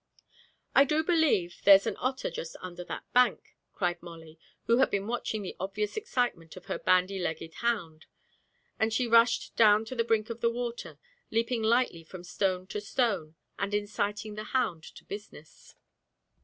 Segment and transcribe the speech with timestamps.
[0.73, 5.05] 'I do believe there's an otter just under that bank,' cried Molly, who had been
[5.05, 8.07] watching the obvious excitement of her bandy legged hound;
[8.79, 10.97] and she rushed down to the brink of the water,
[11.29, 15.75] leaping lightly from stone to stone, and inciting the hound to business.